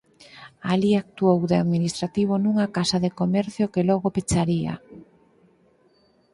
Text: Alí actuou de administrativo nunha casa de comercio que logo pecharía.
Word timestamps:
Alí 0.71 0.91
actuou 0.95 1.39
de 1.51 1.55
administrativo 1.63 2.33
nunha 2.39 2.67
casa 2.77 2.97
de 3.05 3.11
comercio 3.19 3.71
que 3.73 3.85
logo 3.89 4.07
pecharía. 4.15 4.73